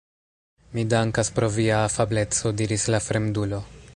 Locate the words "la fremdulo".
2.95-3.65